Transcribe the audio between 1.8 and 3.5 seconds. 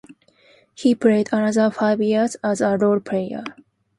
years as a role player.